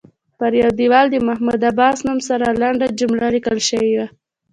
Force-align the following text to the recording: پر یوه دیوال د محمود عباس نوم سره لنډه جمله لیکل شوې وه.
پر 0.37 0.51
یوه 0.61 0.71
دیوال 0.79 1.07
د 1.11 1.15
محمود 1.27 1.61
عباس 1.71 1.97
نوم 2.07 2.19
سره 2.29 2.45
لنډه 2.61 2.87
جمله 2.99 3.25
لیکل 3.35 3.57
شوې 3.69 3.91
وه. 3.97 4.07